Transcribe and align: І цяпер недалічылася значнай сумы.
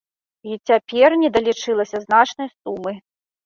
І 0.51 0.55
цяпер 0.71 1.17
недалічылася 1.25 2.03
значнай 2.09 2.53
сумы. 2.57 2.99